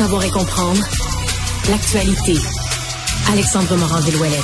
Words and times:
savoir 0.00 0.24
et 0.24 0.30
comprendre 0.30 0.80
l'actualité. 1.68 2.32
Alexandre 3.30 3.76
Morand-Villouellette. 3.76 4.40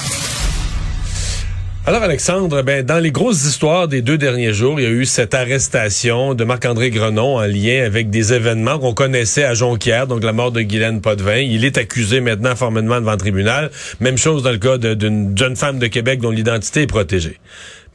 Alors 1.87 2.03
Alexandre, 2.03 2.61
ben 2.61 2.85
dans 2.85 2.99
les 2.99 3.11
grosses 3.11 3.43
histoires 3.47 3.89
des 3.89 4.03
deux 4.03 4.19
derniers 4.19 4.53
jours, 4.53 4.79
il 4.79 4.83
y 4.83 4.87
a 4.87 4.91
eu 4.91 5.07
cette 5.07 5.33
arrestation 5.33 6.35
de 6.35 6.45
Marc-André 6.45 6.91
Grenon 6.91 7.37
en 7.37 7.47
lien 7.47 7.85
avec 7.87 8.11
des 8.11 8.35
événements 8.35 8.79
qu'on 8.79 8.93
connaissait 8.93 9.45
à 9.45 9.55
Jonquière, 9.55 10.07
donc 10.07 10.25
la 10.25 10.35
mort 10.35 10.53
de 10.53 10.61
Guylaine 10.61 11.01
Potvin. 11.01 11.39
Il 11.39 11.65
est 11.65 11.79
accusé 11.79 12.21
maintenant 12.21 12.55
formellement 12.55 13.01
devant 13.01 13.13
le 13.13 13.17
tribunal. 13.17 13.71
Même 14.01 14.19
chose 14.19 14.43
dans 14.43 14.53
le 14.53 14.59
cas 14.59 14.77
d'une 14.77 15.39
jeune 15.39 15.57
femme 15.57 15.79
de 15.79 15.87
Québec 15.87 16.21
dont 16.21 16.33
l'identité 16.33 16.83
est 16.83 16.87
protégée. 16.87 17.39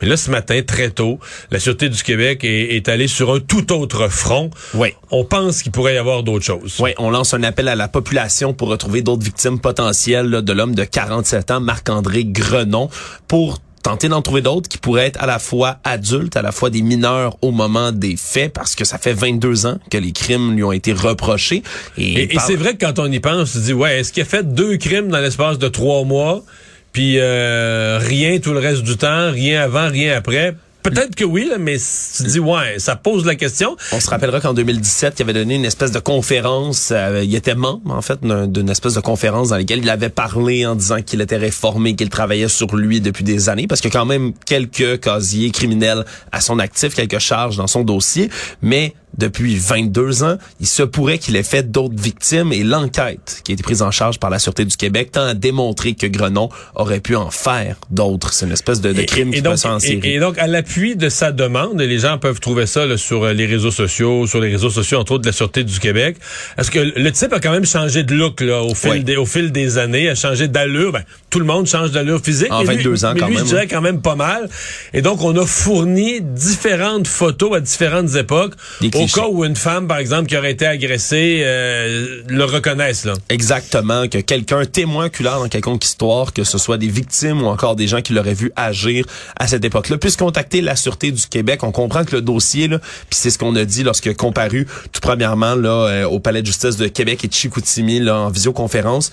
Mais 0.02 0.08
là, 0.08 0.18
ce 0.18 0.32
matin, 0.32 0.62
très 0.66 0.90
tôt, 0.90 1.20
la 1.52 1.60
Sûreté 1.60 1.90
du 1.90 2.02
Québec 2.02 2.44
est, 2.44 2.76
est 2.76 2.90
allée 2.90 3.08
sur 3.08 3.34
un 3.34 3.40
tout 3.40 3.72
autre 3.72 4.08
front. 4.10 4.50
Oui. 4.74 4.90
On 5.12 5.24
pense 5.24 5.62
qu'il 5.62 5.72
pourrait 5.72 5.96
y 5.96 5.98
avoir 5.98 6.24
d'autres 6.24 6.46
choses. 6.46 6.78
Oui, 6.80 6.92
on 6.98 7.10
lance 7.10 7.34
un 7.34 7.44
appel 7.44 7.68
à 7.68 7.76
la 7.76 7.88
population 7.88 8.54
pour 8.54 8.70
retrouver 8.70 9.02
d'autres 9.02 9.24
victimes 9.24 9.60
potentielles 9.60 10.28
là, 10.28 10.42
de 10.42 10.54
l'homme 10.54 10.76
de 10.76 10.84
47 10.84 11.52
ans, 11.52 11.60
Marc-André 11.60 12.26
Grenon, 12.26 12.90
pour 13.28 13.60
tenter 13.82 14.10
d'en 14.10 14.22
trouver 14.22 14.42
d'autres 14.42 14.70
qui 14.70 14.78
pourraient 14.78 15.08
être 15.08 15.22
à 15.22 15.26
la 15.26 15.40
fois 15.40 15.78
adultes, 15.84 16.36
à 16.36 16.42
la 16.42 16.52
fois 16.52 16.70
des 16.70 16.82
mineurs 16.82 17.38
au 17.42 17.52
moment 17.52 17.92
des 17.92 18.16
faits, 18.16 18.54
parce 18.54 18.76
que 18.76 18.86
ça 18.86 18.98
fait 18.98 19.14
22 19.14 19.66
ans 19.66 19.80
que 19.90 19.98
les 19.98 20.12
crimes 20.12 20.56
lui 20.56 20.64
ont 20.64 20.72
été 20.72 20.94
reprochés. 20.94 21.64
Et, 21.98 22.34
et, 22.34 22.40
c'est 22.40 22.56
vrai 22.56 22.76
que 22.76 22.86
quand 22.86 23.00
on 23.00 23.12
y 23.12 23.20
pense, 23.20 23.34
on 23.36 23.46
se 23.46 23.60
dit, 23.60 23.74
ouais, 23.74 24.00
est-ce 24.00 24.14
qu'il 24.14 24.22
a 24.22 24.26
fait 24.26 24.54
deux 24.54 24.78
crimes 24.78 25.10
dans 25.10 25.20
l'espace 25.20 25.58
de 25.58 25.68
trois 25.68 26.04
mois, 26.04 26.44
puis 26.92 27.18
euh, 27.20 28.00
rien 28.02 28.40
tout 28.40 28.54
le 28.54 28.60
reste 28.60 28.84
du 28.84 28.98
temps, 28.98 29.32
rien 29.32 29.62
avant, 29.62 29.90
rien 29.90 30.16
après? 30.16 30.56
Peut-être 30.84 31.16
que 31.16 31.24
oui, 31.24 31.48
là, 31.48 31.58
mais 31.60 31.78
tu 31.78 32.24
dis 32.24 32.40
ouais, 32.40 32.80
ça 32.80 32.96
pose 32.96 33.24
la 33.26 33.36
question. 33.36 33.78
On 33.92 34.00
se 34.00 34.10
rappellera 34.10 34.42
qu'en 34.42 34.54
2017, 34.54 35.20
il 35.20 35.24
avait 35.24 35.34
donné 35.34 35.56
une 35.56 35.66
espèce 35.66 35.92
de 35.92 36.00
conférence. 36.00 36.90
Euh, 36.92 37.22
il 37.24 37.36
était 37.36 37.54
membre 37.54 37.94
en 37.94 38.02
fait 38.02 38.20
d'une 38.24 38.70
espèce 38.70 38.96
de 38.96 39.00
conférence 39.00 39.50
dans 39.50 39.58
laquelle 39.58 39.80
il 39.80 39.90
avait 39.90 40.10
parlé 40.10 40.66
en 40.66 40.76
disant 40.76 41.02
qu'il 41.04 41.22
était 41.22 41.38
réformé, 41.38 41.96
qu'il 41.96 42.10
travaillait 42.10 42.48
sur 42.48 42.76
lui 42.76 43.00
depuis 43.00 43.24
des 43.24 43.48
années, 43.48 43.68
parce 43.68 43.80
qu'il 43.80 43.94
y 43.94 43.96
a 43.96 44.00
quand 44.00 44.08
même 44.08 44.34
quelques 44.46 45.00
casiers 45.02 45.52
criminels 45.52 46.04
à 46.32 46.42
son 46.42 46.58
actif, 46.58 46.96
quelques 46.96 47.20
charges 47.20 47.58
dans 47.58 47.68
son 47.68 47.84
dossier, 47.84 48.32
mais 48.64 48.96
depuis 49.18 49.56
22 49.58 50.24
ans, 50.24 50.38
il 50.60 50.68
se 50.68 50.84
pourrait 50.84 51.18
qu'il 51.18 51.36
ait 51.36 51.44
fait 51.44 51.70
d'autres 51.70 52.02
victimes 52.02 52.54
et 52.54 52.64
l'enquête 52.64 53.42
qui 53.44 53.52
a 53.52 53.54
été 53.54 53.64
prise 53.64 53.82
en 53.82 53.92
charge 53.92 54.20
par 54.20 54.30
la 54.30 54.40
Sûreté 54.40 54.66
du 54.66 54.78
Québec 54.78 55.12
tend 55.12 55.26
à 55.26 55.34
démontrer 55.34 55.94
que 55.94 56.08
Grenon 56.08 56.50
aurait 56.76 57.00
pu 57.00 57.16
en 57.16 57.30
faire 57.30 57.76
d'autres. 57.90 58.34
C'est 58.34 58.46
une 58.46 58.52
espèce 58.52 58.82
de, 58.82 58.94
de 58.94 59.02
crime 59.04 59.30
et, 59.30 59.38
qui 59.38 59.42
donc, 59.42 59.58
s'en 59.58 59.80
et, 59.80 60.00
et, 60.04 60.20
donc, 60.20 60.38
à 60.38 60.48
l'appui 60.48 60.96
de 60.96 61.10
sa 61.10 61.32
demande, 61.32 61.82
et 61.82 61.88
les 61.88 62.00
gens 62.00 62.18
peuvent 62.18 62.40
trouver 62.40 62.66
ça 62.66 62.86
là, 62.86 62.98
sur 62.98 63.24
euh, 63.24 63.34
les 63.34 63.46
réseaux 63.46 63.72
sociaux, 63.72 64.28
sur 64.28 64.40
les 64.40 64.50
réseaux 64.50 64.70
sociaux, 64.70 65.00
entre 65.00 65.14
autres, 65.14 65.24
de 65.24 65.30
la 65.30 65.34
Sûreté 65.34 65.64
du 65.64 65.80
Québec. 65.80 66.18
Est-ce 66.58 66.72
que 66.72 66.80
le 66.80 67.12
type 67.12 67.34
a 67.34 67.40
quand 67.40 67.52
même 67.52 67.66
changé 67.66 68.04
de 68.04 68.14
look 68.14 68.42
là, 68.42 68.62
au, 68.62 68.76
fil 68.76 68.92
oui. 68.92 69.04
des, 69.04 69.18
au 69.18 69.26
fil 69.26 69.52
des 69.52 69.78
années, 69.78 70.10
a 70.10 70.16
changé 70.16 70.48
d'allure? 70.48 70.92
Ben, 70.92 71.04
tout 71.30 71.40
le 71.40 71.46
monde 71.46 71.68
change 71.68 71.92
d'allure 71.92 72.22
physique. 72.22 72.52
En 72.52 72.64
22 72.64 72.90
lui, 72.90 73.06
ans, 73.06 73.14
mais 73.14 73.20
quand 73.20 73.28
lui, 73.28 73.36
même. 73.36 73.44
je 73.44 73.50
dirais 73.50 73.68
quand 73.68 73.82
même 73.82 74.02
pas 74.02 74.16
mal. 74.16 74.50
Et 74.94 75.02
donc, 75.02 75.22
on 75.24 75.36
a 75.38 75.46
fourni 75.46 76.22
différentes 76.22 77.08
photos 77.08 77.56
à 77.56 77.60
différentes 77.62 78.16
époques, 78.16 78.54
au 79.04 79.08
cas 79.08 79.28
où 79.28 79.46
une 79.46 79.56
femme 79.56 79.88
par 79.88 79.98
exemple, 79.98 80.28
qui 80.28 80.38
aurait 80.38 80.52
été 80.52 80.66
agressé, 80.66 81.42
euh, 81.44 82.22
le 82.28 82.44
reconnaissent. 82.44 83.06
Là. 83.06 83.14
Exactement, 83.30 84.08
que 84.08 84.20
quelqu'un 84.20 84.66
témoin 84.66 85.06
oculaire 85.06 85.40
dans 85.40 85.48
quelconque 85.48 85.86
histoire, 85.86 86.34
que 86.34 86.44
ce 86.44 86.58
soit 86.58 86.78
des 86.78 86.88
victimes 86.88 87.42
ou 87.42 87.48
encore 87.48 87.76
des 87.76 87.88
gens 87.88 88.02
qui 88.02 88.14
l'auraient 88.14 88.34
vu 88.34 88.52
agir 88.56 89.06
à 89.38 89.48
cette 89.48 89.66
époque-là, 89.66 89.98
puisse 89.98 90.18
contacter 90.18 90.62
la 90.62 90.76
Sûreté 90.76 91.12
du 91.12 91.26
Québec. 91.28 91.64
On 91.64 91.72
comprend 91.72 92.04
que 92.04 92.16
le 92.16 92.22
dossier, 92.22 92.68
puis 92.70 92.80
c'est 93.12 93.30
ce 93.30 93.38
qu'on 93.38 93.56
a 93.56 93.66
dit 93.66 93.84
lorsque 93.84 94.16
comparu 94.16 94.68
tout 94.92 95.02
premièrement 95.02 95.56
là, 95.56 95.88
euh, 95.88 96.06
au 96.06 96.20
Palais 96.20 96.42
de 96.42 96.48
justice 96.48 96.78
de 96.78 96.88
Québec 96.88 97.24
et 97.24 97.28
de 97.28 97.34
Chicoutimi 97.34 98.00
là, 98.00 98.18
en 98.20 98.30
visioconférence, 98.30 99.12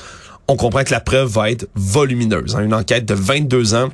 on 0.49 0.57
comprend 0.57 0.83
que 0.83 0.91
la 0.91 1.01
preuve 1.01 1.31
va 1.31 1.51
être 1.51 1.67
volumineuse. 1.75 2.57
Hein, 2.57 2.65
une 2.65 2.75
enquête 2.75 3.05
de 3.05 3.15
22 3.15 3.75
ans 3.75 3.89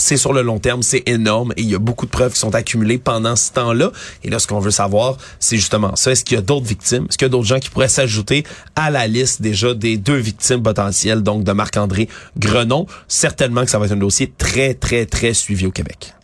c'est 0.00 0.16
sur 0.16 0.32
le 0.32 0.42
long 0.42 0.58
terme, 0.58 0.82
c'est 0.82 1.02
énorme 1.06 1.52
et 1.56 1.62
il 1.62 1.70
y 1.70 1.74
a 1.74 1.78
beaucoup 1.78 2.06
de 2.06 2.10
preuves 2.10 2.32
qui 2.32 2.38
sont 2.38 2.54
accumulées 2.54 2.98
pendant 2.98 3.36
ce 3.36 3.52
temps-là. 3.52 3.92
Et 4.24 4.30
là, 4.30 4.38
ce 4.38 4.46
qu'on 4.46 4.60
veut 4.60 4.70
savoir, 4.70 5.16
c'est 5.38 5.56
justement 5.56 5.94
ça. 5.96 6.12
Est-ce 6.12 6.24
qu'il 6.24 6.36
y 6.36 6.38
a 6.38 6.42
d'autres 6.42 6.66
victimes? 6.66 7.06
Est-ce 7.08 7.18
qu'il 7.18 7.26
y 7.26 7.30
a 7.30 7.30
d'autres 7.30 7.46
gens 7.46 7.58
qui 7.58 7.70
pourraient 7.70 7.88
s'ajouter 7.88 8.44
à 8.76 8.90
la 8.90 9.06
liste 9.06 9.42
déjà 9.42 9.74
des 9.74 9.96
deux 9.96 10.16
victimes 10.16 10.62
potentielles, 10.62 11.22
donc 11.22 11.44
de 11.44 11.52
Marc-André 11.52 12.08
Grenon? 12.38 12.86
Certainement 13.08 13.64
que 13.64 13.70
ça 13.70 13.78
va 13.78 13.86
être 13.86 13.92
un 13.92 13.96
dossier 13.96 14.32
très, 14.36 14.74
très, 14.74 15.06
très 15.06 15.34
suivi 15.34 15.66
au 15.66 15.70
Québec. 15.70 16.14